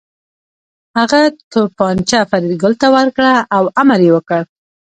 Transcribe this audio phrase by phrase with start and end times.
[0.97, 1.21] هغه
[1.51, 4.41] توپانچه فریدګل ته ورکړه او امر یې وکړ